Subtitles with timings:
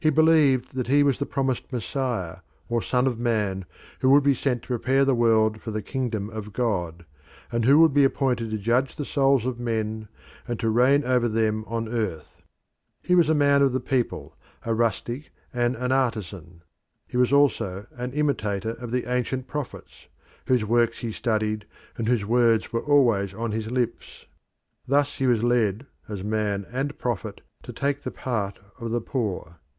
[0.00, 3.64] He believed that he was the promised Messiah or Son of Man,
[4.00, 7.06] who would be sent to prepare the world for the kingdom of God,
[7.50, 10.08] and who would be appointed to judge the souls of men
[10.46, 12.42] and to reign over them on earth.
[13.00, 16.60] He was a man of the people, a rustic and an artisan:
[17.08, 20.08] he was also an imitator of the ancient prophets,
[20.48, 21.64] whose works he studied
[21.96, 24.26] and whose words were always on his lips.
[24.86, 29.60] Thus he was led as man and prophet to take the part of the poor.